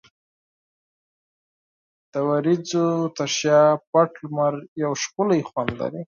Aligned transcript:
د 2.11 2.13
وریځو 2.29 2.87
تر 3.17 3.29
شا 3.39 3.59
پټ 3.91 4.11
لمر 4.23 4.53
یو 4.83 4.91
ښکلی 5.03 5.41
خوند 5.49 5.71
لري. 5.81 6.01